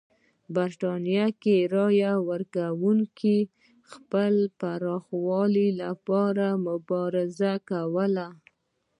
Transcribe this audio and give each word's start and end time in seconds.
په 0.45 0.49
برېټانیا 0.55 1.25
کې 1.41 1.53
یې 1.59 1.65
د 1.67 1.71
رایې 1.75 2.13
ورکونې 2.29 3.37
حق 3.89 4.15
پراخولو 4.59 5.65
لپاره 5.81 6.45
مبارزه 6.67 7.53
کوله. 7.69 8.27